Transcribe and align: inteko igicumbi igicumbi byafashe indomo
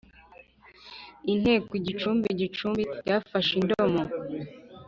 inteko 1.31 1.69
igicumbi 1.79 2.25
igicumbi 2.33 2.83
byafashe 3.01 3.51
indomo 3.61 4.03